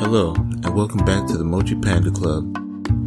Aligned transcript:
Hello, 0.00 0.32
and 0.34 0.74
welcome 0.74 1.04
back 1.04 1.26
to 1.26 1.36
the 1.36 1.44
Mochi 1.44 1.74
Panda 1.74 2.10
Club. 2.10 2.54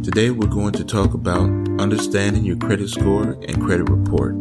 Today 0.04 0.30
we're 0.30 0.46
going 0.46 0.70
to 0.74 0.84
talk 0.84 1.12
about 1.12 1.50
understanding 1.80 2.44
your 2.44 2.56
credit 2.56 2.88
score 2.88 3.32
and 3.48 3.60
credit 3.60 3.90
report. 3.90 4.36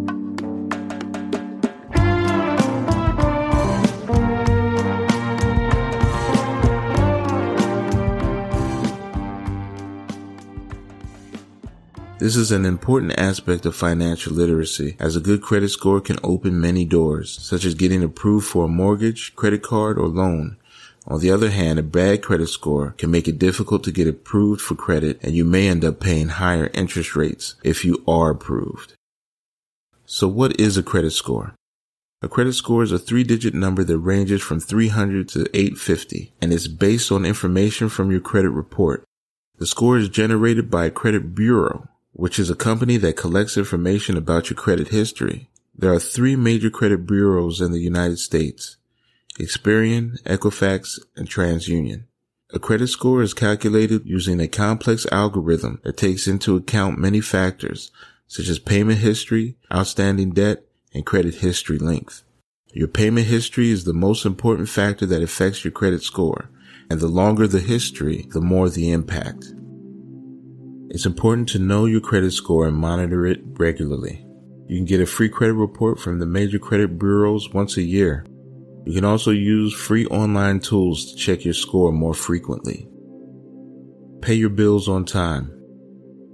This 12.20 12.36
is 12.36 12.52
an 12.52 12.66
important 12.68 13.18
aspect 13.18 13.66
of 13.66 13.76
financial 13.76 14.32
literacy 14.32 14.96
as 15.00 15.16
a 15.16 15.20
good 15.20 15.42
credit 15.42 15.70
score 15.70 16.00
can 16.00 16.18
open 16.24 16.62
many 16.62 16.86
doors, 16.86 17.36
such 17.42 17.66
as 17.66 17.74
getting 17.74 18.04
approved 18.04 18.46
for 18.46 18.66
a 18.66 18.68
mortgage, 18.68 19.36
credit 19.36 19.64
card, 19.64 19.98
or 19.98 20.08
loan. 20.08 20.58
On 21.06 21.20
the 21.20 21.32
other 21.32 21.50
hand, 21.50 21.80
a 21.80 21.84
bad 21.84 22.22
credit 22.22 22.48
score 22.48 22.96
can 22.98 23.12
make 23.12 23.28
it 23.28 23.38
difficult 23.38 23.84
to 23.84 23.92
get 23.92 24.08
approved 24.08 24.62
for 24.62 24.76
credit 24.76 25.20
and 25.22 25.36
you 25.36 25.44
may 25.44 25.68
end 25.68 25.84
up 25.84 26.00
paying 26.00 26.30
higher 26.30 26.70
interest 26.74 27.16
rates 27.16 27.56
if 27.64 27.84
you 27.84 28.04
are 28.08 28.30
approved. 28.30 28.94
So 30.06 30.28
what 30.28 30.60
is 30.60 30.78
a 30.78 30.84
credit 30.84 31.12
score? 31.12 31.56
A 32.22 32.30
credit 32.30 32.54
score 32.54 32.84
is 32.84 32.94
a 32.94 33.00
three 33.00 33.26
digit 33.26 33.54
number 33.54 33.84
that 33.84 33.98
ranges 33.98 34.42
from 34.42 34.62
300 34.62 35.28
to 35.30 35.50
850 35.54 36.34
and 36.42 36.54
is 36.54 36.70
based 36.70 37.12
on 37.12 37.26
information 37.26 37.90
from 37.90 38.10
your 38.10 38.22
credit 38.22 38.52
report. 38.52 39.04
The 39.58 39.68
score 39.68 39.98
is 39.98 40.08
generated 40.08 40.72
by 40.72 40.86
a 40.86 40.92
credit 40.92 41.36
bureau, 41.36 41.90
which 42.14 42.40
is 42.40 42.50
a 42.50 42.56
company 42.56 42.96
that 42.98 43.18
collects 43.18 43.58
information 43.58 44.16
about 44.16 44.50
your 44.50 44.56
credit 44.56 44.88
history. 44.88 45.50
There 45.78 45.92
are 45.92 46.00
three 46.00 46.38
major 46.38 46.70
credit 46.70 47.06
bureaus 47.06 47.60
in 47.60 47.74
the 47.74 47.82
United 47.82 48.20
States. 48.20 48.78
Experian, 49.40 50.22
Equifax, 50.24 51.00
and 51.16 51.30
TransUnion. 51.30 52.06
A 52.54 52.60
credit 52.60 52.88
score 52.88 53.24
is 53.24 53.34
calculated 53.34 54.04
using 54.06 54.40
a 54.40 54.48
complex 54.48 55.08
algorithm 55.12 55.82
that 55.84 55.98
takes 55.98 56.28
into 56.28 56.56
account 56.56 57.00
many 57.00 57.20
factors, 57.20 57.92
such 58.28 58.48
as 58.48 58.60
payment 58.60 59.00
history, 59.00 59.56
outstanding 59.74 60.32
debt, 60.32 60.64
and 60.94 61.06
credit 61.06 61.36
history 61.36 61.80
length. 61.80 62.24
Your 62.74 62.88
payment 62.88 63.28
history 63.28 63.72
is 63.72 63.86
the 63.86 63.94
most 63.94 64.26
important 64.26 64.70
factor 64.70 65.06
that 65.08 65.24
affects 65.24 65.64
your 65.64 65.72
credit 65.72 66.04
score, 66.04 66.50
and 66.90 67.00
the 67.00 67.08
longer 67.08 67.48
the 67.48 67.60
history, 67.60 68.28
the 68.34 68.42
more 68.42 68.70
the 68.70 68.92
impact. 68.92 69.46
It's 70.90 71.08
important 71.08 71.50
to 71.50 71.60
know 71.60 71.86
your 71.86 72.02
credit 72.02 72.34
score 72.34 72.68
and 72.68 72.78
monitor 72.78 73.26
it 73.26 73.42
regularly. 73.44 74.26
You 74.68 74.78
can 74.78 74.86
get 74.86 75.02
a 75.02 75.08
free 75.08 75.30
credit 75.30 75.54
report 75.54 76.00
from 76.00 76.20
the 76.20 76.28
major 76.28 76.60
credit 76.60 77.00
bureaus 77.00 77.52
once 77.52 77.78
a 77.78 77.82
year. 77.82 78.26
You 78.86 78.94
can 78.94 79.06
also 79.06 79.32
use 79.32 79.74
free 79.74 80.06
online 80.08 80.60
tools 80.60 81.12
to 81.12 81.18
check 81.18 81.46
your 81.46 81.54
score 81.54 81.92
more 81.92 82.14
frequently. 82.14 82.90
Pay 84.22 84.34
your 84.36 84.50
bills 84.50 84.90
on 84.90 85.06
time. 85.06 85.52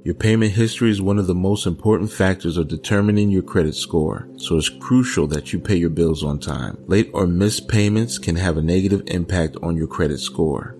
Your 0.03 0.15
payment 0.15 0.53
history 0.53 0.89
is 0.89 1.01
one 1.01 1.19
of 1.19 1.27
the 1.27 1.35
most 1.35 1.67
important 1.67 2.11
factors 2.11 2.57
of 2.57 2.67
determining 2.67 3.29
your 3.29 3.43
credit 3.43 3.75
score, 3.75 4.27
so 4.37 4.57
it's 4.57 4.69
crucial 4.69 5.27
that 5.27 5.53
you 5.53 5.59
pay 5.59 5.75
your 5.75 5.89
bills 5.89 6.23
on 6.23 6.39
time. 6.39 6.77
Late 6.87 7.11
or 7.13 7.27
missed 7.27 7.67
payments 7.67 8.17
can 8.17 8.35
have 8.35 8.57
a 8.57 8.61
negative 8.61 9.03
impact 9.07 9.57
on 9.61 9.75
your 9.75 9.87
credit 9.87 10.19
score. 10.19 10.75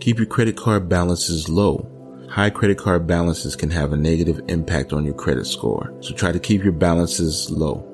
Keep 0.00 0.18
your 0.18 0.26
credit 0.26 0.56
card 0.56 0.88
balances 0.88 1.48
low. 1.48 1.90
High 2.30 2.50
credit 2.50 2.78
card 2.78 3.06
balances 3.06 3.54
can 3.54 3.70
have 3.70 3.92
a 3.92 3.96
negative 3.96 4.40
impact 4.48 4.92
on 4.92 5.04
your 5.04 5.14
credit 5.14 5.46
score, 5.46 5.96
so 6.00 6.14
try 6.14 6.32
to 6.32 6.40
keep 6.40 6.64
your 6.64 6.72
balances 6.72 7.48
low. 7.50 7.93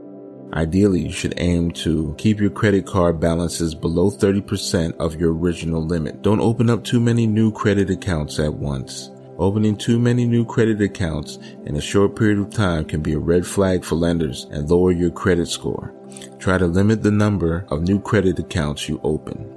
Ideally, 0.52 1.02
you 1.02 1.12
should 1.12 1.34
aim 1.36 1.70
to 1.72 2.14
keep 2.18 2.40
your 2.40 2.50
credit 2.50 2.84
card 2.84 3.20
balances 3.20 3.74
below 3.74 4.10
30% 4.10 4.96
of 4.96 5.14
your 5.14 5.32
original 5.32 5.84
limit. 5.84 6.22
Don't 6.22 6.40
open 6.40 6.68
up 6.68 6.82
too 6.82 6.98
many 6.98 7.26
new 7.26 7.52
credit 7.52 7.88
accounts 7.88 8.40
at 8.40 8.52
once. 8.52 9.10
Opening 9.38 9.76
too 9.76 9.98
many 9.98 10.26
new 10.26 10.44
credit 10.44 10.82
accounts 10.82 11.38
in 11.64 11.76
a 11.76 11.80
short 11.80 12.16
period 12.16 12.40
of 12.40 12.50
time 12.50 12.84
can 12.84 13.00
be 13.00 13.14
a 13.14 13.18
red 13.18 13.46
flag 13.46 13.84
for 13.84 13.94
lenders 13.94 14.46
and 14.50 14.68
lower 14.68 14.90
your 14.90 15.10
credit 15.10 15.46
score. 15.46 15.94
Try 16.38 16.58
to 16.58 16.66
limit 16.66 17.02
the 17.02 17.12
number 17.12 17.64
of 17.68 17.82
new 17.82 18.00
credit 18.00 18.38
accounts 18.38 18.88
you 18.88 19.00
open. 19.04 19.56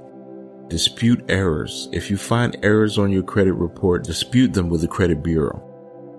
Dispute 0.68 1.24
errors. 1.28 1.88
If 1.92 2.08
you 2.08 2.16
find 2.16 2.56
errors 2.62 2.98
on 2.98 3.10
your 3.10 3.24
credit 3.24 3.52
report, 3.54 4.04
dispute 4.04 4.54
them 4.54 4.68
with 4.68 4.80
the 4.80 4.88
credit 4.88 5.22
bureau. 5.22 5.73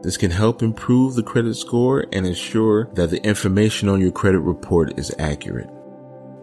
This 0.05 0.17
can 0.17 0.29
help 0.29 0.61
improve 0.61 1.15
the 1.15 1.23
credit 1.23 1.55
score 1.55 2.05
and 2.13 2.27
ensure 2.27 2.85
that 2.93 3.09
the 3.09 3.25
information 3.25 3.89
on 3.89 3.99
your 3.99 4.11
credit 4.11 4.41
report 4.41 4.99
is 4.99 5.11
accurate. 5.17 5.67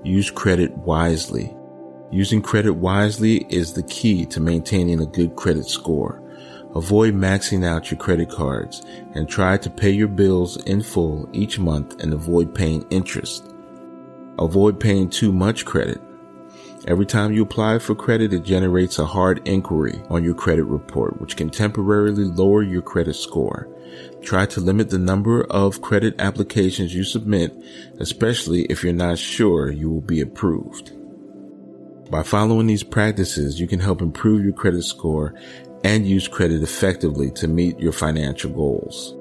Use 0.03 0.33
credit 0.33 0.77
wisely. 0.78 1.55
Using 2.11 2.43
credit 2.43 2.72
wisely 2.72 3.47
is 3.51 3.72
the 3.72 3.84
key 3.84 4.27
to 4.27 4.41
maintaining 4.41 5.01
a 5.01 5.06
good 5.06 5.37
credit 5.37 5.67
score. 5.67 6.21
Avoid 6.75 7.15
maxing 7.15 7.65
out 7.65 7.89
your 7.89 8.01
credit 8.01 8.31
cards 8.31 8.83
and 9.15 9.28
try 9.28 9.56
to 9.59 9.71
pay 9.71 9.91
your 9.91 10.09
bills 10.09 10.56
in 10.65 10.83
full 10.83 11.28
each 11.33 11.61
month 11.61 12.03
and 12.03 12.12
avoid 12.12 12.56
paying 12.56 12.84
interest. 12.91 13.55
Avoid 14.41 14.81
paying 14.81 15.09
too 15.09 15.33
much 15.33 15.65
credit. 15.65 16.01
Every 16.88 17.06
time 17.06 17.32
you 17.32 17.43
apply 17.43 17.78
for 17.78 17.94
credit, 17.94 18.32
it 18.32 18.43
generates 18.43 18.98
a 18.98 19.06
hard 19.06 19.47
inquiry 19.47 20.03
on 20.10 20.25
your 20.25 20.34
credit 20.34 20.65
report, 20.65 21.20
which 21.20 21.37
can 21.37 21.48
temporarily 21.48 22.25
lower 22.25 22.62
your 22.62 22.82
credit 22.82 23.15
score. 23.15 23.69
Try 24.20 24.47
to 24.47 24.60
limit 24.60 24.91
the 24.91 24.98
number 24.98 25.44
of 25.44 25.81
credit 25.81 26.16
applications 26.19 26.92
you 26.92 27.04
submit, 27.04 27.54
especially 28.00 28.62
if 28.65 28.82
you're 28.82 28.92
not 28.92 29.19
sure 29.19 29.71
you 29.71 29.91
will 29.91 30.00
be 30.00 30.21
approved. 30.21 30.92
By 32.10 32.25
following 32.25 32.66
these 32.66 32.82
practices, 32.82 33.60
you 33.60 33.69
can 33.69 33.78
help 33.78 34.03
improve 34.03 34.42
your 34.42 34.53
credit 34.53 34.82
score 34.82 35.34
and 35.84 36.06
use 36.06 36.26
credit 36.26 36.62
effectively 36.62 37.31
to 37.32 37.47
meet 37.47 37.78
your 37.78 37.92
financial 37.92 38.50
goals. 38.50 39.15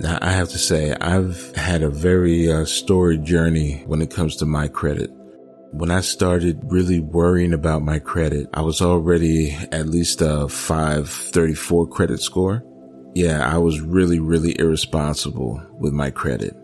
Now, 0.00 0.18
I 0.22 0.32
have 0.32 0.48
to 0.48 0.58
say, 0.58 0.94
I've 0.98 1.54
had 1.54 1.82
a 1.82 1.90
very 1.90 2.50
uh, 2.50 2.64
storied 2.64 3.22
journey 3.22 3.82
when 3.86 4.00
it 4.00 4.10
comes 4.10 4.36
to 4.36 4.46
my 4.46 4.66
credit. 4.66 5.10
When 5.72 5.90
I 5.90 6.00
started 6.00 6.58
really 6.64 7.00
worrying 7.00 7.52
about 7.52 7.82
my 7.82 7.98
credit, 7.98 8.48
I 8.54 8.62
was 8.62 8.80
already 8.80 9.52
at 9.70 9.88
least 9.88 10.22
a 10.22 10.48
534 10.48 11.86
credit 11.88 12.22
score. 12.22 12.64
Yeah, 13.14 13.46
I 13.46 13.58
was 13.58 13.82
really, 13.82 14.20
really 14.20 14.58
irresponsible 14.58 15.60
with 15.78 15.92
my 15.92 16.10
credit. 16.10 16.56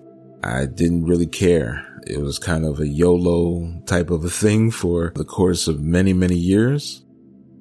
I 0.43 0.65
didn't 0.65 1.05
really 1.05 1.27
care. 1.27 1.85
It 2.07 2.23
was 2.23 2.39
kind 2.39 2.65
of 2.65 2.81
a 2.81 2.89
YOLO 2.89 3.83
type 3.85 4.09
of 4.09 4.25
a 4.25 4.31
thing 4.31 4.71
for 4.71 5.13
the 5.15 5.25
course 5.27 5.69
of 5.69 5.83
many, 5.83 6.15
many 6.15 6.37
years. 6.37 7.05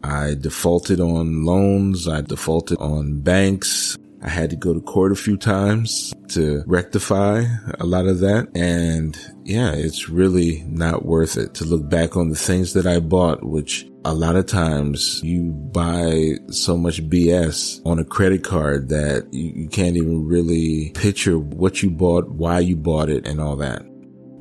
I 0.06 0.36
defaulted 0.36 1.02
on 1.02 1.44
loans. 1.44 2.08
I 2.08 2.22
defaulted 2.22 2.78
on 2.78 3.20
banks. 3.20 3.98
I 4.26 4.30
had 4.30 4.50
to 4.50 4.56
go 4.56 4.74
to 4.74 4.82
court 4.82 5.12
a 5.12 5.16
few 5.16 5.38
times 5.38 6.12
to 6.30 6.64
rectify 6.66 7.44
a 7.80 7.86
lot 7.86 8.08
of 8.08 8.22
that. 8.22 8.48
And 8.56 9.16
yeah, 9.44 9.72
it's 9.72 10.10
really 10.10 10.64
not 10.68 11.06
worth 11.06 11.38
it 11.38 11.54
to 11.56 11.64
look 11.64 11.88
back 11.88 12.18
on 12.18 12.30
the 12.30 12.36
things 12.36 12.74
that 12.74 12.88
I 12.88 13.00
bought, 13.00 13.44
which 13.44 13.86
a 14.04 14.16
lot 14.16 14.36
of 14.36 14.48
times 14.48 15.22
you 15.24 15.52
buy 15.52 16.38
so 16.50 16.76
much 16.76 17.08
BS 17.08 17.86
on 17.86 18.00
a 18.00 18.04
credit 18.04 18.44
card 18.44 18.90
that 18.90 19.32
you, 19.32 19.68
can't 19.70 19.96
even 19.96 20.26
really 20.26 20.90
picture 20.96 21.38
what 21.38 21.84
you 21.84 21.92
bought, 21.92 22.28
why 22.30 22.60
you 22.60 22.76
bought 22.76 23.10
it 23.10 23.28
and 23.28 23.40
all 23.40 23.56
that. 23.58 23.86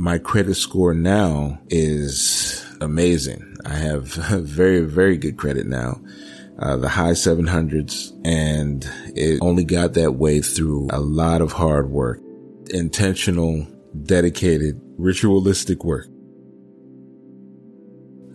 My 0.01 0.16
credit 0.16 0.55
score 0.55 0.95
now 0.95 1.61
is 1.69 2.65
amazing. 2.81 3.56
I 3.66 3.75
have 3.75 4.06
very, 4.15 4.81
very 4.81 5.19
good 5.19 5.37
credit 5.37 5.66
now 5.66 6.01
uh, 6.59 6.76
the 6.76 6.88
high 6.88 7.12
700s, 7.12 8.12
and 8.25 8.88
it 9.15 9.38
only 9.41 9.65
got 9.65 9.94
that 9.94 10.12
way 10.12 10.41
through 10.41 10.88
a 10.92 11.00
lot 11.00 11.41
of 11.41 11.53
hard 11.53 11.91
work, 11.91 12.20
intentional, 12.70 13.66
dedicated, 14.04 14.81
ritualistic 14.97 15.84
work. 15.84 16.06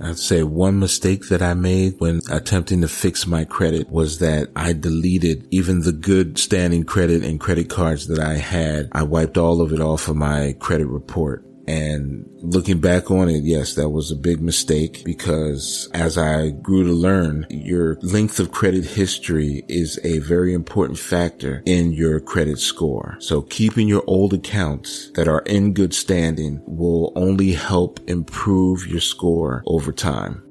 I'd 0.02 0.18
say 0.18 0.44
one 0.44 0.80
mistake 0.80 1.28
that 1.28 1.42
I 1.42 1.54
made 1.54 1.96
when 2.00 2.22
attempting 2.32 2.82
to 2.82 2.88
fix 2.88 3.28
my 3.28 3.44
credit 3.44 3.90
was 3.90 4.20
that 4.20 4.50
I 4.56 4.72
deleted 4.72 5.46
even 5.52 5.82
the 5.82 5.92
good 5.92 6.38
standing 6.38 6.84
credit 6.86 7.22
and 7.22 7.38
credit 7.38 7.70
cards 7.70 8.08
that 8.08 8.20
I 8.20 8.36
had. 8.36 8.88
I 8.94 9.04
wiped 9.04 9.38
all 9.38 9.62
of 9.62 9.74
it 9.74 9.82
off 9.82 10.08
of 10.08 10.16
my 10.16 10.56
credit 10.60 10.88
report. 10.88 11.44
And 11.70 12.28
looking 12.42 12.80
back 12.80 13.12
on 13.12 13.30
it, 13.30 13.44
yes, 13.44 13.76
that 13.76 13.90
was 13.90 14.10
a 14.10 14.16
big 14.16 14.42
mistake 14.42 15.04
because 15.06 15.88
as 15.94 16.18
I 16.18 16.50
grew 16.50 16.84
to 16.84 16.92
learn, 16.92 17.46
your 17.52 17.96
length 18.02 18.40
of 18.40 18.52
credit 18.52 18.86
history 18.86 19.64
is 19.68 20.00
a 20.04 20.18
very 20.18 20.56
important 20.56 20.98
factor 20.98 21.62
in 21.68 21.94
your 21.94 22.20
credit 22.20 22.58
score. 22.58 23.18
So 23.20 23.44
keeping 23.44 23.88
your 23.88 24.04
old 24.08 24.34
accounts 24.34 25.12
that 25.12 25.28
are 25.28 25.44
in 25.46 25.74
good 25.74 25.94
standing 25.94 26.60
will 26.66 27.14
only 27.16 27.52
help 27.52 28.00
improve 28.10 28.88
your 28.88 29.02
score 29.02 29.62
over 29.68 29.92
time. 29.92 30.49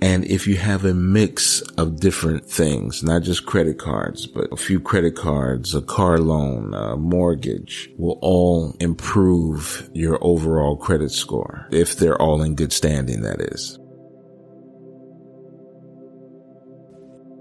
And 0.00 0.24
if 0.24 0.46
you 0.46 0.56
have 0.56 0.84
a 0.84 0.94
mix 0.94 1.60
of 1.76 1.98
different 2.00 2.44
things, 2.44 3.02
not 3.02 3.22
just 3.22 3.46
credit 3.46 3.78
cards, 3.78 4.26
but 4.26 4.52
a 4.52 4.56
few 4.56 4.80
credit 4.80 5.16
cards, 5.16 5.74
a 5.74 5.82
car 5.82 6.18
loan, 6.18 6.72
a 6.74 6.96
mortgage 6.96 7.90
will 7.96 8.18
all 8.22 8.76
improve 8.80 9.90
your 9.92 10.18
overall 10.20 10.76
credit 10.76 11.10
score 11.10 11.66
if 11.70 11.96
they're 11.96 12.20
all 12.20 12.42
in 12.42 12.54
good 12.54 12.72
standing, 12.72 13.22
that 13.22 13.40
is. 13.40 13.77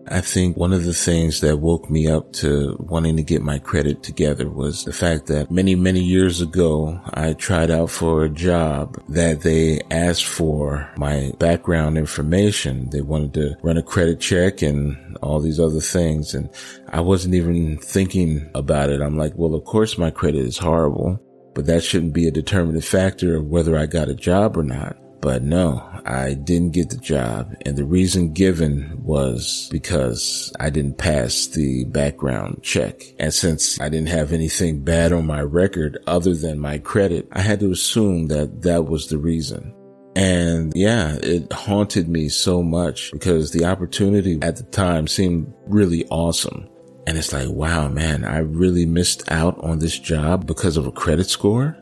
I 0.09 0.21
think 0.21 0.55
one 0.55 0.71
of 0.71 0.85
the 0.85 0.93
things 0.93 1.41
that 1.41 1.57
woke 1.57 1.89
me 1.89 2.07
up 2.07 2.31
to 2.33 2.77
wanting 2.79 3.17
to 3.17 3.23
get 3.23 3.41
my 3.41 3.59
credit 3.59 4.03
together 4.03 4.49
was 4.49 4.85
the 4.85 4.93
fact 4.93 5.25
that 5.27 5.51
many, 5.51 5.75
many 5.75 6.01
years 6.01 6.39
ago, 6.39 7.01
I 7.13 7.33
tried 7.33 7.71
out 7.71 7.89
for 7.89 8.23
a 8.23 8.29
job 8.29 9.01
that 9.09 9.41
they 9.41 9.81
asked 9.91 10.25
for 10.25 10.89
my 10.97 11.33
background 11.39 11.97
information. 11.97 12.89
They 12.89 13.01
wanted 13.01 13.33
to 13.33 13.57
run 13.63 13.77
a 13.77 13.83
credit 13.83 14.21
check 14.21 14.61
and 14.61 15.17
all 15.21 15.41
these 15.41 15.59
other 15.59 15.81
things. 15.81 16.33
And 16.33 16.49
I 16.87 17.01
wasn't 17.01 17.35
even 17.35 17.77
thinking 17.77 18.49
about 18.55 18.89
it. 18.89 19.01
I'm 19.01 19.17
like, 19.17 19.33
well, 19.35 19.55
of 19.55 19.65
course 19.65 19.97
my 19.97 20.09
credit 20.09 20.45
is 20.45 20.57
horrible, 20.57 21.19
but 21.53 21.65
that 21.65 21.83
shouldn't 21.83 22.13
be 22.13 22.27
a 22.27 22.31
determining 22.31 22.81
factor 22.81 23.35
of 23.35 23.47
whether 23.47 23.77
I 23.77 23.87
got 23.87 24.09
a 24.09 24.15
job 24.15 24.57
or 24.57 24.63
not. 24.63 24.97
But 25.21 25.43
no, 25.43 25.83
I 26.05 26.35
didn't 26.35 26.71
get 26.71 26.89
the 26.89 26.97
job. 26.97 27.55
And 27.65 27.75
the 27.75 27.85
reason 27.85 28.33
given 28.33 29.01
was 29.03 29.67
because 29.71 30.53
I 30.59 30.69
didn't 30.69 30.97
pass 30.97 31.47
the 31.47 31.85
background 31.85 32.59
check. 32.61 33.01
And 33.19 33.33
since 33.33 33.79
I 33.81 33.89
didn't 33.89 34.09
have 34.09 34.31
anything 34.31 34.83
bad 34.83 35.11
on 35.11 35.25
my 35.25 35.41
record 35.41 35.97
other 36.07 36.35
than 36.35 36.59
my 36.59 36.77
credit, 36.77 37.27
I 37.31 37.41
had 37.41 37.59
to 37.61 37.71
assume 37.71 38.27
that 38.27 38.61
that 38.61 38.85
was 38.85 39.07
the 39.07 39.17
reason. 39.17 39.73
And 40.15 40.73
yeah, 40.75 41.17
it 41.21 41.51
haunted 41.53 42.09
me 42.09 42.29
so 42.29 42.63
much 42.63 43.11
because 43.11 43.51
the 43.51 43.65
opportunity 43.65 44.39
at 44.41 44.55
the 44.55 44.63
time 44.63 45.07
seemed 45.07 45.53
really 45.67 46.07
awesome. 46.09 46.67
And 47.05 47.17
it's 47.17 47.31
like, 47.31 47.49
wow, 47.49 47.87
man, 47.87 48.25
I 48.25 48.39
really 48.39 48.85
missed 48.85 49.31
out 49.31 49.57
on 49.63 49.79
this 49.79 49.97
job 49.97 50.45
because 50.45 50.75
of 50.75 50.87
a 50.87 50.91
credit 50.91 51.29
score. 51.29 51.77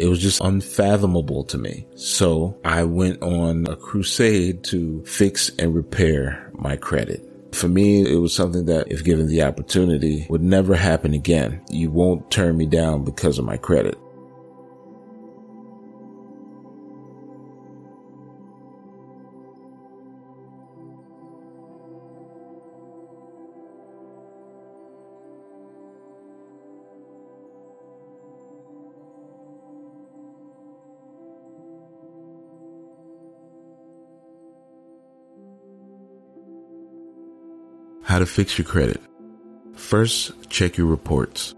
It 0.00 0.08
was 0.08 0.18
just 0.18 0.40
unfathomable 0.40 1.44
to 1.44 1.58
me. 1.58 1.86
So 1.94 2.58
I 2.64 2.84
went 2.84 3.22
on 3.22 3.66
a 3.66 3.76
crusade 3.76 4.64
to 4.64 5.04
fix 5.04 5.50
and 5.58 5.74
repair 5.74 6.50
my 6.54 6.76
credit. 6.76 7.22
For 7.52 7.68
me, 7.68 8.10
it 8.10 8.16
was 8.16 8.34
something 8.34 8.64
that, 8.64 8.90
if 8.90 9.04
given 9.04 9.26
the 9.26 9.42
opportunity, 9.42 10.26
would 10.30 10.42
never 10.42 10.74
happen 10.74 11.12
again. 11.12 11.62
You 11.68 11.90
won't 11.90 12.30
turn 12.30 12.56
me 12.56 12.64
down 12.64 13.04
because 13.04 13.38
of 13.38 13.44
my 13.44 13.58
credit. 13.58 13.98
How 38.10 38.18
to 38.18 38.26
fix 38.26 38.58
your 38.58 38.66
credit. 38.66 39.00
First, 39.76 40.32
check 40.50 40.76
your 40.76 40.88
reports. 40.88 41.54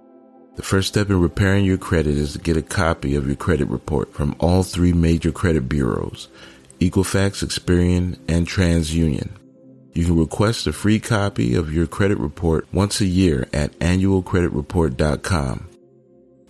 The 0.57 0.63
first 0.63 0.89
step 0.89 1.09
in 1.09 1.19
repairing 1.19 1.65
your 1.65 1.79
credit 1.79 2.15
is 2.15 2.35
to 2.35 2.39
get 2.39 2.59
a 2.59 2.63
copy 2.63 3.15
of 3.15 3.27
your 3.27 3.37
credit 3.37 3.69
report 3.69 4.13
from 4.13 4.37
all 4.39 4.63
three 4.63 4.93
major 4.93 5.33
credit 5.33 5.67
bureaus, 5.67 6.29
Equifax, 6.79 7.43
Experian, 7.43 8.19
and 8.29 8.47
TransUnion. 8.47 9.31
You 9.95 10.05
can 10.05 10.19
request 10.19 10.67
a 10.67 10.75
free 10.75 11.01
copy 11.01 11.55
of 11.55 11.73
your 11.73 11.87
credit 11.87 12.19
report 12.19 12.67
once 12.71 13.01
a 13.01 13.07
year 13.07 13.49
at 13.55 13.73
annualcreditreport.com. 13.79 15.71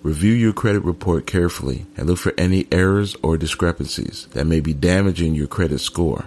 Review 0.02 0.32
your 0.32 0.52
credit 0.52 0.82
report 0.82 1.28
carefully 1.28 1.86
and 1.96 2.08
look 2.08 2.18
for 2.18 2.34
any 2.36 2.66
errors 2.72 3.14
or 3.22 3.36
discrepancies 3.36 4.26
that 4.32 4.48
may 4.48 4.58
be 4.58 4.74
damaging 4.74 5.36
your 5.36 5.46
credit 5.46 5.78
score. 5.78 6.24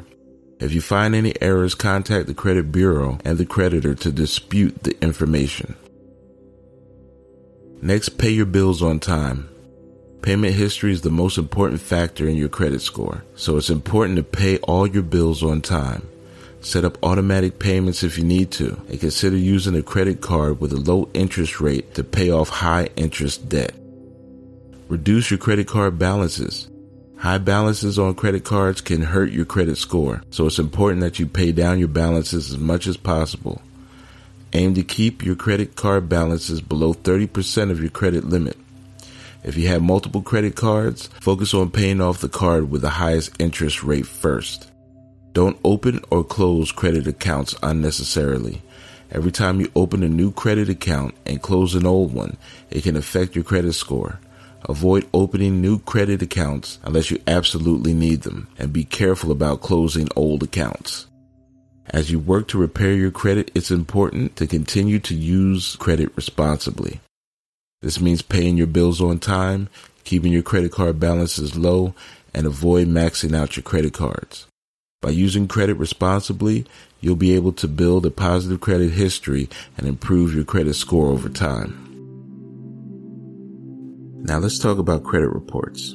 If 0.59 0.73
you 0.73 0.79
find 0.79 1.13
any 1.13 1.33
errors, 1.41 1.75
contact 1.75 2.27
the 2.27 2.33
credit 2.33 2.71
bureau 2.71 3.19
and 3.25 3.37
the 3.37 3.45
creditor 3.45 3.93
to 3.95 4.11
dispute 4.11 4.83
the 4.83 4.97
information. 5.03 5.75
Next, 7.81 8.17
pay 8.17 8.29
your 8.29 8.45
bills 8.45 8.81
on 8.81 8.99
time. 8.99 9.49
Payment 10.21 10.55
history 10.55 10.91
is 10.91 11.01
the 11.01 11.11
most 11.11 11.37
important 11.37 11.81
factor 11.81 12.27
in 12.27 12.35
your 12.35 12.49
credit 12.49 12.81
score, 12.81 13.23
so 13.35 13.57
it's 13.57 13.69
important 13.69 14.15
to 14.15 14.23
pay 14.23 14.57
all 14.59 14.87
your 14.87 15.03
bills 15.03 15.43
on 15.43 15.61
time. 15.61 16.07
Set 16.61 16.83
up 16.83 16.97
automatic 17.03 17.59
payments 17.59 18.01
if 18.01 18.17
you 18.17 18.23
need 18.23 18.49
to, 18.51 18.81
and 18.89 18.99
consider 18.99 19.37
using 19.37 19.75
a 19.75 19.83
credit 19.83 20.21
card 20.21 20.59
with 20.59 20.71
a 20.71 20.77
low 20.77 21.09
interest 21.13 21.59
rate 21.61 21.93
to 21.93 22.03
pay 22.03 22.31
off 22.31 22.49
high 22.49 22.89
interest 22.95 23.49
debt. 23.49 23.75
Reduce 24.87 25.29
your 25.29 25.37
credit 25.37 25.67
card 25.67 25.99
balances. 25.99 26.69
High 27.17 27.37
balances 27.39 27.97
on 27.97 28.13
credit 28.15 28.43
cards 28.43 28.81
can 28.81 29.01
hurt 29.01 29.31
your 29.31 29.45
credit 29.45 29.77
score, 29.77 30.21
so 30.29 30.45
it's 30.45 30.59
important 30.59 31.01
that 31.01 31.17
you 31.17 31.25
pay 31.25 31.51
down 31.51 31.79
your 31.79 31.87
balances 31.87 32.51
as 32.51 32.57
much 32.57 32.87
as 32.87 32.97
possible. 32.97 33.61
Aim 34.53 34.75
to 34.75 34.83
keep 34.83 35.23
your 35.23 35.35
credit 35.35 35.75
card 35.75 36.07
balances 36.07 36.61
below 36.61 36.93
30% 36.93 37.71
of 37.71 37.81
your 37.81 37.89
credit 37.89 38.25
limit. 38.25 38.57
If 39.43 39.57
you 39.57 39.67
have 39.69 39.81
multiple 39.81 40.21
credit 40.21 40.55
cards, 40.55 41.07
focus 41.21 41.53
on 41.53 41.71
paying 41.71 42.01
off 42.01 42.19
the 42.19 42.29
card 42.29 42.69
with 42.69 42.81
the 42.81 42.89
highest 42.89 43.31
interest 43.39 43.83
rate 43.83 44.07
first. 44.07 44.69
Don't 45.33 45.59
open 45.63 46.01
or 46.09 46.23
close 46.23 46.71
credit 46.71 47.07
accounts 47.07 47.55
unnecessarily. 47.61 48.61
Every 49.11 49.31
time 49.31 49.59
you 49.59 49.71
open 49.75 50.03
a 50.03 50.09
new 50.09 50.31
credit 50.31 50.69
account 50.69 51.15
and 51.25 51.41
close 51.41 51.75
an 51.75 51.85
old 51.85 52.13
one, 52.13 52.37
it 52.69 52.83
can 52.83 52.95
affect 52.95 53.35
your 53.35 53.43
credit 53.43 53.73
score. 53.73 54.19
Avoid 54.67 55.07
opening 55.13 55.61
new 55.61 55.77
credit 55.79 56.23
accounts 56.23 56.79
unless 56.83 57.11
you 57.11 57.21
absolutely 57.27 57.93
need 57.93 58.23
them 58.23 58.47
and 58.57 58.73
be 58.73 58.83
careful 58.83 59.31
about 59.31 59.61
closing 59.61 60.07
old 60.15 60.41
accounts. 60.41 61.05
As 61.91 62.09
you 62.09 62.17
work 62.17 62.47
to 62.47 62.57
repair 62.57 62.93
your 62.93 63.11
credit, 63.11 63.51
it's 63.53 63.69
important 63.69 64.35
to 64.37 64.47
continue 64.47 64.97
to 64.99 65.13
use 65.13 65.75
credit 65.75 66.11
responsibly. 66.15 66.99
This 67.83 67.99
means 67.99 68.23
paying 68.23 68.57
your 68.57 68.65
bills 68.65 69.01
on 69.01 69.19
time, 69.19 69.69
keeping 70.03 70.33
your 70.33 70.41
credit 70.41 70.71
card 70.71 70.99
balances 70.99 71.55
low, 71.55 71.93
and 72.33 72.47
avoid 72.47 72.87
maxing 72.87 73.35
out 73.35 73.55
your 73.55 73.63
credit 73.63 73.93
cards. 73.93 74.47
By 74.99 75.11
using 75.11 75.47
credit 75.47 75.75
responsibly, 75.75 76.65
you'll 77.01 77.15
be 77.15 77.35
able 77.35 77.53
to 77.53 77.67
build 77.67 78.07
a 78.07 78.09
positive 78.09 78.61
credit 78.61 78.93
history 78.93 79.47
and 79.77 79.87
improve 79.87 80.33
your 80.33 80.43
credit 80.43 80.73
score 80.73 81.09
over 81.09 81.29
time. 81.29 81.84
Now 84.27 84.39
let's 84.39 84.57
talk 84.57 84.79
about 84.79 85.03
credit 85.03 85.29
reports. 85.29 85.93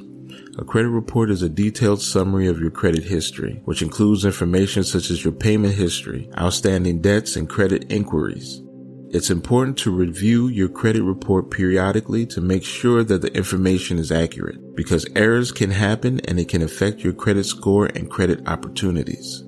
A 0.57 0.65
credit 0.65 0.91
report 0.91 1.33
is 1.33 1.43
a 1.43 1.49
detailed 1.49 2.01
summary 2.01 2.47
of 2.47 2.61
your 2.61 2.71
credit 2.71 3.03
history, 3.03 3.61
which 3.65 3.83
includes 3.83 4.25
information 4.25 4.85
such 4.85 5.11
as 5.11 5.25
your 5.25 5.33
payment 5.33 5.75
history, 5.75 6.31
outstanding 6.39 7.01
debts, 7.01 7.35
and 7.35 7.49
credit 7.49 7.91
inquiries. 7.91 8.63
It's 9.09 9.31
important 9.31 9.79
to 9.79 9.91
review 9.91 10.47
your 10.47 10.69
credit 10.69 11.03
report 11.03 11.51
periodically 11.51 12.25
to 12.27 12.41
make 12.41 12.63
sure 12.63 13.03
that 13.03 13.21
the 13.21 13.35
information 13.35 13.99
is 13.99 14.13
accurate 14.13 14.77
because 14.77 15.09
errors 15.17 15.51
can 15.51 15.73
happen 15.73 16.21
and 16.21 16.39
it 16.39 16.49
can 16.49 16.63
affect 16.63 17.01
your 17.01 17.15
credit 17.15 17.47
score 17.47 17.87
and 17.87 18.09
credit 18.09 18.47
opportunities. 18.47 19.43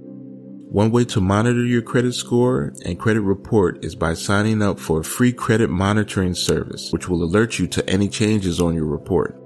One 0.72 0.90
way 0.90 1.04
to 1.04 1.20
monitor 1.20 1.64
your 1.66 1.82
credit 1.82 2.14
score 2.14 2.72
and 2.86 2.98
credit 2.98 3.20
report 3.20 3.84
is 3.84 3.94
by 3.94 4.14
signing 4.14 4.62
up 4.62 4.80
for 4.80 5.00
a 5.00 5.04
free 5.04 5.30
credit 5.30 5.68
monitoring 5.68 6.32
service, 6.32 6.90
which 6.92 7.10
will 7.10 7.22
alert 7.22 7.58
you 7.58 7.66
to 7.66 7.86
any 7.90 8.08
changes 8.08 8.58
on 8.58 8.74
your 8.74 8.86
report. 8.86 9.38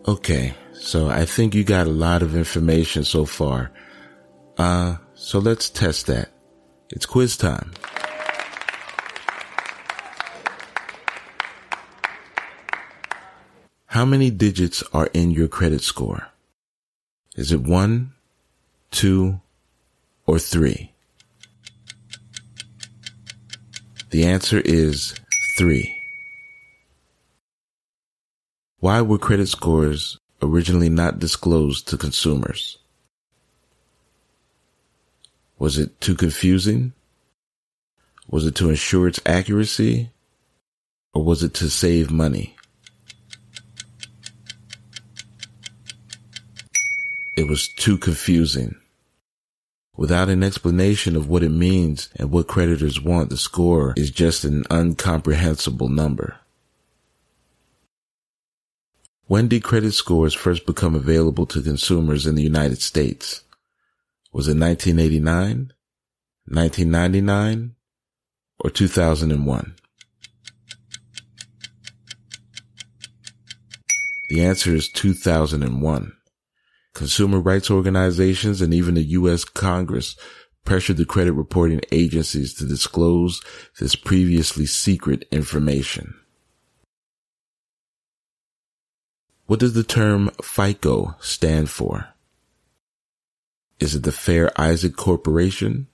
Okay, 0.07 0.53
so 0.73 1.09
I 1.09 1.25
think 1.25 1.55
you 1.55 1.63
got 1.63 1.87
a 1.87 1.91
lot 1.91 2.21
of 2.21 2.35
information 2.35 3.03
so 3.03 3.25
far. 3.25 3.71
Uh, 4.57 4.97
so 5.13 5.39
let's 5.39 5.69
test 5.69 6.07
that. 6.07 6.29
It's 6.89 7.05
quiz 7.05 7.37
time. 7.37 7.71
How 14.03 14.09
many 14.09 14.31
digits 14.31 14.83
are 14.91 15.07
in 15.13 15.31
your 15.31 15.47
credit 15.47 15.79
score? 15.79 16.27
Is 17.37 17.53
it 17.53 17.61
1, 17.61 18.11
two, 18.91 19.39
or 20.27 20.39
three? 20.39 20.91
The 24.09 24.25
answer 24.25 24.59
is 24.59 25.13
three. 25.57 25.95
Why 28.81 28.99
were 28.99 29.17
credit 29.17 29.47
scores 29.47 30.17
originally 30.41 30.89
not 30.89 31.19
disclosed 31.19 31.87
to 31.87 31.97
consumers? 31.97 32.79
Was 35.57 35.77
it 35.77 36.01
too 36.01 36.15
confusing? 36.15 36.91
Was 38.27 38.45
it 38.45 38.55
to 38.55 38.69
ensure 38.69 39.07
its 39.07 39.21
accuracy? 39.25 40.09
Or 41.13 41.23
was 41.23 41.41
it 41.41 41.53
to 41.53 41.69
save 41.69 42.11
money? 42.11 42.57
It 47.35 47.47
was 47.47 47.67
too 47.67 47.97
confusing. 47.97 48.75
Without 49.95 50.29
an 50.29 50.43
explanation 50.43 51.15
of 51.15 51.27
what 51.27 51.43
it 51.43 51.49
means 51.49 52.09
and 52.15 52.31
what 52.31 52.47
creditors 52.47 53.01
want, 53.01 53.29
the 53.29 53.37
score 53.37 53.93
is 53.97 54.11
just 54.11 54.43
an 54.43 54.63
incomprehensible 54.71 55.89
number. 55.89 56.37
When 59.25 59.47
did 59.47 59.63
credit 59.63 59.93
scores 59.93 60.33
first 60.33 60.65
become 60.65 60.93
available 60.93 61.45
to 61.47 61.61
consumers 61.61 62.27
in 62.27 62.35
the 62.35 62.43
United 62.43 62.81
States? 62.81 63.43
Was 64.31 64.47
it 64.47 64.57
1989, 64.57 65.73
1999, 66.45 67.75
or 68.59 68.69
2001? 68.69 69.75
The 74.29 74.43
answer 74.43 74.75
is 74.75 74.89
2001. 74.89 76.13
Consumer 76.93 77.39
rights 77.39 77.71
organizations 77.71 78.61
and 78.61 78.73
even 78.73 78.93
the 78.95 79.03
U.S. 79.03 79.43
Congress 79.43 80.15
pressured 80.63 80.97
the 80.97 81.05
credit 81.05 81.33
reporting 81.33 81.81
agencies 81.91 82.53
to 82.55 82.65
disclose 82.65 83.41
this 83.79 83.95
previously 83.95 84.65
secret 84.65 85.27
information. 85.31 86.13
What 89.45 89.59
does 89.59 89.73
the 89.73 89.83
term 89.83 90.31
FICO 90.41 91.15
stand 91.19 91.69
for? 91.69 92.09
Is 93.79 93.95
it 93.95 94.03
the 94.03 94.11
Fair 94.11 94.49
Isaac 94.59 94.95
Corporation? 94.95 95.87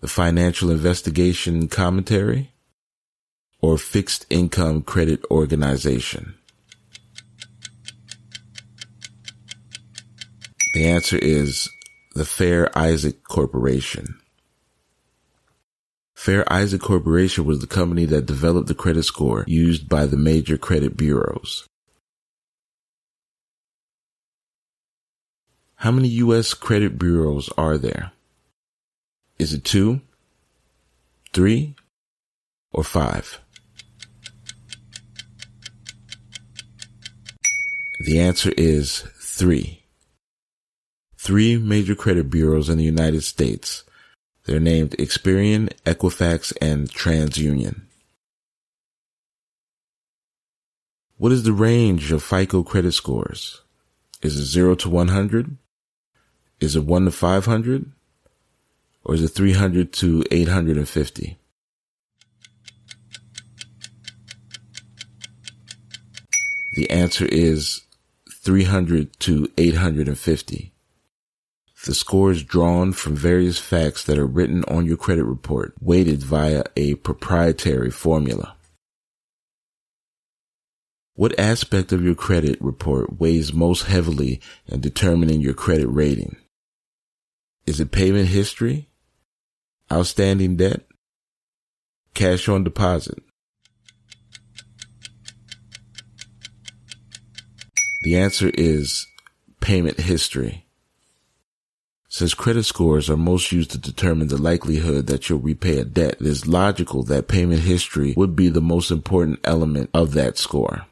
The 0.00 0.08
Financial 0.08 0.70
Investigation 0.70 1.68
Commentary? 1.68 2.52
Or 3.60 3.78
Fixed 3.78 4.26
Income 4.28 4.82
Credit 4.82 5.24
Organization? 5.30 6.34
The 10.76 10.88
answer 10.88 11.16
is 11.16 11.70
the 12.14 12.26
Fair 12.26 12.68
Isaac 12.76 13.24
Corporation. 13.24 14.20
Fair 16.14 16.44
Isaac 16.52 16.82
Corporation 16.82 17.46
was 17.46 17.60
the 17.60 17.66
company 17.66 18.04
that 18.04 18.26
developed 18.26 18.68
the 18.68 18.74
credit 18.74 19.04
score 19.04 19.42
used 19.46 19.88
by 19.88 20.04
the 20.04 20.18
major 20.18 20.58
credit 20.58 20.94
bureaus. 20.94 21.66
How 25.76 25.92
many 25.92 26.08
U.S. 26.08 26.52
credit 26.52 26.98
bureaus 26.98 27.48
are 27.56 27.78
there? 27.78 28.12
Is 29.38 29.54
it 29.54 29.64
two, 29.64 30.02
three, 31.32 31.74
or 32.70 32.84
five? 32.84 33.40
The 38.04 38.20
answer 38.20 38.52
is 38.58 39.08
three. 39.18 39.85
Three 41.26 41.56
major 41.58 41.96
credit 41.96 42.30
bureaus 42.30 42.68
in 42.68 42.78
the 42.78 42.84
United 42.84 43.24
States. 43.24 43.82
They're 44.44 44.60
named 44.60 44.92
Experian, 44.92 45.72
Equifax, 45.84 46.52
and 46.62 46.88
TransUnion. 46.88 47.80
What 51.16 51.32
is 51.32 51.42
the 51.42 51.52
range 51.52 52.12
of 52.12 52.22
FICO 52.22 52.62
credit 52.62 52.92
scores? 52.92 53.60
Is 54.22 54.38
it 54.38 54.44
0 54.44 54.76
to 54.76 54.88
100? 54.88 55.56
Is 56.60 56.76
it 56.76 56.84
1 56.84 57.04
to 57.06 57.10
500? 57.10 57.90
Or 59.02 59.14
is 59.16 59.22
it 59.24 59.30
300 59.30 59.92
to 59.94 60.22
850? 60.30 61.38
The 66.76 66.88
answer 66.88 67.24
is 67.24 67.80
300 68.44 69.18
to 69.18 69.50
850. 69.58 70.72
The 71.86 71.94
score 71.94 72.32
is 72.32 72.42
drawn 72.42 72.92
from 72.92 73.14
various 73.14 73.60
facts 73.60 74.02
that 74.04 74.18
are 74.18 74.26
written 74.26 74.64
on 74.64 74.86
your 74.86 74.96
credit 74.96 75.22
report, 75.22 75.72
weighted 75.80 76.20
via 76.20 76.64
a 76.74 76.96
proprietary 76.96 77.92
formula. 77.92 78.56
What 81.14 81.38
aspect 81.38 81.92
of 81.92 82.02
your 82.02 82.16
credit 82.16 82.60
report 82.60 83.20
weighs 83.20 83.52
most 83.52 83.84
heavily 83.84 84.40
in 84.66 84.80
determining 84.80 85.40
your 85.40 85.54
credit 85.54 85.86
rating? 85.86 86.34
Is 87.68 87.78
it 87.78 87.92
payment 87.92 88.30
history? 88.30 88.88
Outstanding 89.92 90.56
debt? 90.56 90.88
Cash 92.14 92.48
on 92.48 92.64
deposit? 92.64 93.22
The 98.02 98.16
answer 98.16 98.50
is 98.54 99.06
payment 99.60 100.00
history. 100.00 100.65
Since 102.16 102.32
credit 102.32 102.62
scores 102.62 103.10
are 103.10 103.16
most 103.18 103.52
used 103.52 103.72
to 103.72 103.78
determine 103.78 104.28
the 104.28 104.40
likelihood 104.40 105.06
that 105.08 105.28
you'll 105.28 105.38
repay 105.38 105.80
a 105.80 105.84
debt, 105.84 106.16
it 106.18 106.26
is 106.26 106.46
logical 106.46 107.02
that 107.02 107.28
payment 107.28 107.60
history 107.60 108.14
would 108.16 108.34
be 108.34 108.48
the 108.48 108.62
most 108.62 108.90
important 108.90 109.38
element 109.44 109.90
of 109.92 110.14
that 110.14 110.38
score. 110.38 110.86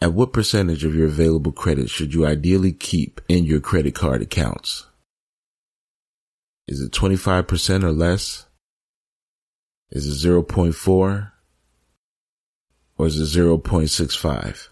At 0.00 0.12
what 0.12 0.32
percentage 0.32 0.84
of 0.84 0.94
your 0.94 1.08
available 1.08 1.50
credit 1.50 1.90
should 1.90 2.14
you 2.14 2.24
ideally 2.24 2.70
keep 2.70 3.20
in 3.28 3.42
your 3.42 3.58
credit 3.58 3.96
card 3.96 4.22
accounts? 4.22 4.86
Is 6.68 6.80
it 6.80 6.92
25% 6.92 7.82
or 7.82 7.90
less? 7.90 8.46
Is 9.90 10.06
it 10.06 10.28
0.4? 10.28 11.32
Or 12.96 13.06
is 13.08 13.18
it 13.18 13.40
0.65? 13.40 14.68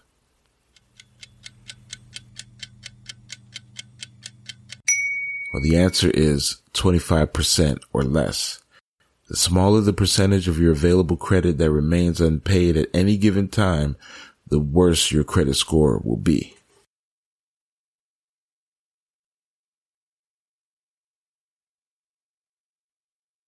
Well, 5.53 5.61
the 5.61 5.77
answer 5.77 6.09
is 6.09 6.63
25% 6.73 7.79
or 7.93 8.03
less. 8.03 8.63
The 9.29 9.35
smaller 9.35 9.81
the 9.81 9.93
percentage 9.93 10.47
of 10.47 10.59
your 10.59 10.71
available 10.71 11.15
credit 11.15 11.59
that 11.59 11.69
remains 11.69 12.19
unpaid 12.19 12.75
at 12.75 12.89
any 12.91 13.17
given 13.17 13.47
time, 13.47 13.95
the 14.47 14.59
worse 14.59 15.11
your 15.11 15.23
credit 15.23 15.53
score 15.53 16.01
will 16.03 16.17
be. 16.17 16.55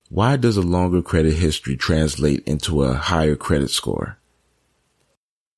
Why 0.10 0.38
does 0.38 0.58
a 0.58 0.62
longer 0.62 1.02
credit 1.02 1.34
history 1.34 1.76
translate 1.76 2.48
into 2.48 2.84
a 2.84 2.94
higher 2.94 3.36
credit 3.36 3.72
score? 3.72 4.20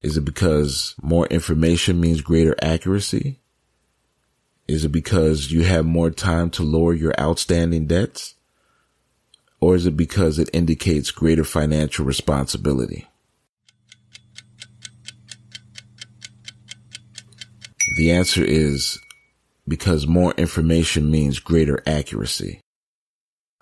Is 0.02 0.16
it 0.16 0.22
because 0.22 0.96
more 1.02 1.28
information 1.28 2.00
means 2.00 2.22
greater 2.22 2.56
accuracy? 2.62 3.42
Is 4.68 4.84
it 4.84 4.90
because 4.90 5.52
you 5.52 5.64
have 5.64 5.86
more 5.86 6.10
time 6.10 6.50
to 6.52 6.64
lower 6.64 6.94
your 6.94 7.18
outstanding 7.20 7.88
debts? 7.88 8.36
Or 9.60 9.76
is 9.76 9.86
it 9.86 9.96
because 9.96 10.38
it 10.38 10.50
indicates 10.54 11.10
greater 11.10 11.44
financial 11.44 12.06
responsibility? 12.06 13.08
The 17.98 18.12
answer 18.12 18.44
is 18.44 19.00
because 19.68 20.06
more 20.06 20.34
information 20.34 21.10
means 21.10 21.40
greater 21.40 21.82
accuracy. 21.88 22.60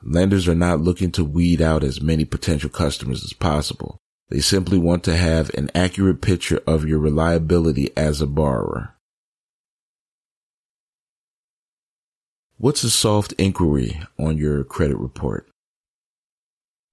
Lenders 0.04 0.48
are 0.48 0.56
not 0.56 0.82
looking 0.82 1.12
to 1.14 1.24
weed 1.24 1.62
out 1.62 1.84
as 1.84 2.02
many 2.02 2.26
potential 2.26 2.70
customers 2.70 3.24
as 3.24 3.34
possible. 3.34 3.98
They 4.30 4.40
simply 4.40 4.78
want 4.78 5.04
to 5.06 5.16
have 5.16 5.54
an 5.54 5.70
accurate 5.74 6.22
picture 6.22 6.62
of 6.68 6.86
your 6.86 7.00
reliability 7.00 7.96
as 7.96 8.22
a 8.22 8.28
borrower. 8.28 8.95
What's 12.58 12.86
a 12.86 12.90
soft 12.90 13.34
inquiry 13.34 14.02
on 14.18 14.38
your 14.38 14.64
credit 14.64 14.96
report? 14.96 15.46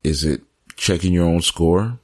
Is 0.03 0.25
it 0.25 0.43
checking 0.77 1.13
your 1.13 1.25
own 1.25 1.41
score? 1.41 2.01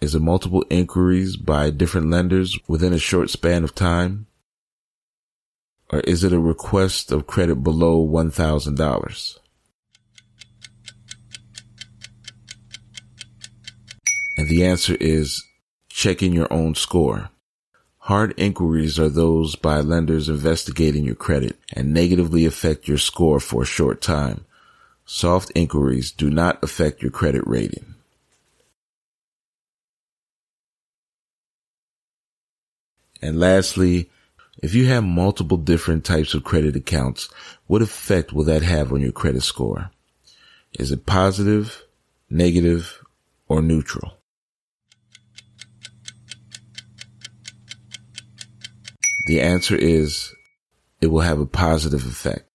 Is 0.00 0.14
it 0.14 0.22
multiple 0.22 0.64
inquiries 0.70 1.36
by 1.36 1.70
different 1.70 2.10
lenders 2.10 2.56
within 2.68 2.92
a 2.92 2.98
short 2.98 3.30
span 3.30 3.64
of 3.64 3.74
time? 3.74 4.28
Or 5.90 5.98
is 6.00 6.22
it 6.22 6.32
a 6.32 6.38
request 6.38 7.10
of 7.10 7.26
credit 7.26 7.56
below 7.56 8.06
$1,000? 8.06 9.38
And 14.38 14.48
the 14.48 14.64
answer 14.64 14.96
is 15.00 15.42
checking 15.88 16.32
your 16.32 16.52
own 16.52 16.76
score. 16.76 17.30
Hard 18.04 18.34
inquiries 18.36 18.98
are 18.98 19.08
those 19.08 19.56
by 19.56 19.80
lenders 19.80 20.28
investigating 20.28 21.06
your 21.06 21.14
credit 21.14 21.58
and 21.72 21.94
negatively 21.94 22.44
affect 22.44 22.86
your 22.86 22.98
score 22.98 23.40
for 23.40 23.62
a 23.62 23.66
short 23.66 24.02
time. 24.02 24.44
Soft 25.06 25.50
inquiries 25.54 26.12
do 26.12 26.28
not 26.28 26.62
affect 26.62 27.00
your 27.00 27.10
credit 27.10 27.42
rating. 27.46 27.94
And 33.22 33.40
lastly, 33.40 34.10
if 34.62 34.74
you 34.74 34.84
have 34.88 35.02
multiple 35.02 35.56
different 35.56 36.04
types 36.04 36.34
of 36.34 36.44
credit 36.44 36.76
accounts, 36.76 37.30
what 37.68 37.80
effect 37.80 38.34
will 38.34 38.44
that 38.44 38.60
have 38.60 38.92
on 38.92 39.00
your 39.00 39.12
credit 39.12 39.44
score? 39.44 39.90
Is 40.78 40.92
it 40.92 41.06
positive, 41.06 41.82
negative, 42.28 43.02
or 43.48 43.62
neutral? 43.62 44.18
The 49.26 49.40
answer 49.40 49.76
is 49.76 50.34
it 51.00 51.06
will 51.06 51.20
have 51.20 51.40
a 51.40 51.46
positive 51.46 52.06
effect. 52.06 52.48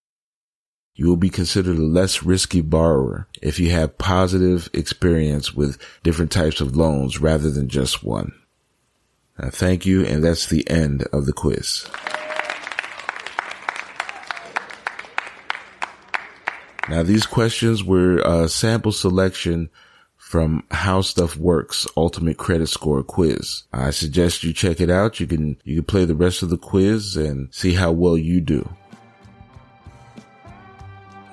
You 0.93 1.07
will 1.07 1.17
be 1.17 1.29
considered 1.29 1.77
a 1.77 1.81
less 1.81 2.23
risky 2.23 2.61
borrower 2.61 3.27
if 3.41 3.59
you 3.59 3.71
have 3.71 3.97
positive 3.97 4.69
experience 4.73 5.53
with 5.53 5.81
different 6.03 6.31
types 6.31 6.61
of 6.61 6.75
loans 6.75 7.19
rather 7.19 7.49
than 7.49 7.69
just 7.69 8.03
one. 8.03 8.33
Now, 9.39 9.49
thank 9.49 9.85
you, 9.85 10.05
and 10.05 10.23
that's 10.23 10.47
the 10.47 10.69
end 10.69 11.07
of 11.13 11.25
the 11.25 11.31
quiz. 11.31 11.88
Now, 16.89 17.03
these 17.03 17.25
questions 17.25 17.83
were 17.83 18.17
a 18.17 18.49
sample 18.49 18.91
selection 18.91 19.69
from 20.29 20.63
How 20.69 21.01
Stuff 21.01 21.38
Works 21.38 21.88
Ultimate 21.98 22.38
Credit 22.38 22.67
Score 22.67 23.01
Quiz. 23.01 23.63
I 23.74 23.89
suggest 23.89 24.43
you 24.43 24.53
check 24.53 24.79
it 24.79 24.88
out. 24.91 25.19
You 25.19 25.25
can, 25.25 25.57
you 25.63 25.77
can 25.77 25.86
play 25.86 26.05
the 26.05 26.13
rest 26.13 26.43
of 26.43 26.51
the 26.51 26.57
quiz 26.59 27.15
and 27.17 27.51
see 27.51 27.74
how 27.74 27.91
well 27.91 28.15
you 28.15 28.39
do. 28.39 28.69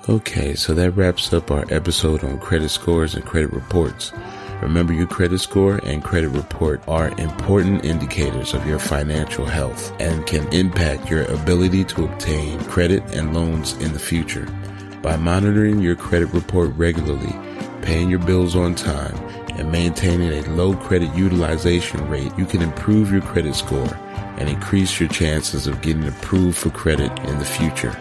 Okay, 0.09 0.55
so 0.55 0.73
that 0.73 0.93
wraps 0.93 1.31
up 1.31 1.51
our 1.51 1.71
episode 1.71 2.23
on 2.23 2.39
credit 2.39 2.69
scores 2.69 3.13
and 3.13 3.23
credit 3.23 3.53
reports. 3.53 4.13
Remember 4.63 4.93
your 4.93 5.05
credit 5.05 5.37
score 5.41 5.79
and 5.83 6.03
credit 6.03 6.29
report 6.29 6.81
are 6.87 7.09
important 7.19 7.85
indicators 7.85 8.55
of 8.55 8.65
your 8.65 8.79
financial 8.79 9.45
health 9.45 9.93
and 9.99 10.25
can 10.25 10.51
impact 10.51 11.07
your 11.07 11.25
ability 11.25 11.83
to 11.83 12.05
obtain 12.05 12.59
credit 12.61 13.03
and 13.13 13.35
loans 13.35 13.73
in 13.73 13.93
the 13.93 13.99
future. 13.99 14.47
By 15.03 15.17
monitoring 15.17 15.81
your 15.81 15.95
credit 15.95 16.33
report 16.33 16.71
regularly, 16.75 17.35
paying 17.87 18.09
your 18.09 18.19
bills 18.19 18.53
on 18.53 18.75
time, 18.75 19.15
and 19.57 19.71
maintaining 19.71 20.29
a 20.33 20.49
low 20.49 20.75
credit 20.75 21.09
utilization 21.15 22.05
rate, 22.09 22.33
you 22.37 22.45
can 22.45 22.61
improve 22.61 23.09
your 23.09 23.21
credit 23.21 23.55
score 23.55 23.97
and 24.37 24.49
increase 24.49 24.99
your 24.99 25.07
chances 25.07 25.67
of 25.67 25.81
getting 25.81 26.05
approved 26.05 26.57
for 26.57 26.69
credit 26.69 27.09
in 27.19 27.39
the 27.39 27.45
future. 27.45 27.97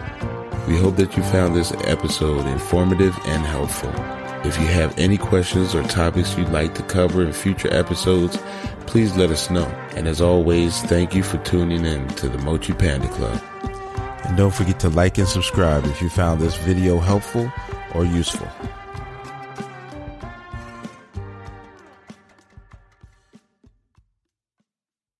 We 0.66 0.76
hope 0.76 0.96
that 0.96 1.16
you 1.16 1.22
found 1.22 1.54
this 1.54 1.70
episode 1.84 2.46
informative 2.48 3.16
and 3.26 3.46
helpful. 3.46 3.92
If 4.44 4.58
you 4.58 4.66
have 4.66 4.98
any 4.98 5.18
questions 5.18 5.72
or 5.72 5.84
topics 5.84 6.36
you'd 6.36 6.48
like 6.48 6.74
to 6.74 6.82
cover 6.82 7.22
in 7.22 7.32
future 7.32 7.72
episodes, 7.72 8.38
please 8.86 9.16
let 9.16 9.30
us 9.30 9.50
know. 9.50 9.68
And 9.94 10.08
as 10.08 10.20
always, 10.20 10.82
thank 10.82 11.14
you 11.14 11.22
for 11.22 11.38
tuning 11.38 11.84
in 11.84 12.08
to 12.16 12.28
the 12.28 12.38
Mochi 12.38 12.72
Panda 12.72 13.06
Club. 13.06 13.40
And 14.24 14.36
don't 14.36 14.52
forget 14.52 14.80
to 14.80 14.88
like 14.88 15.16
and 15.18 15.28
subscribe 15.28 15.84
if 15.84 16.02
you 16.02 16.08
found 16.08 16.40
this 16.40 16.56
video 16.56 16.98
helpful 16.98 17.52
or 17.94 18.04
useful. 18.04 18.48